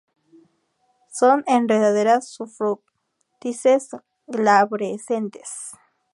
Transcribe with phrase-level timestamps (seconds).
[1.11, 3.89] Son enredaderas sufrútices,
[4.25, 5.75] glabrescentes.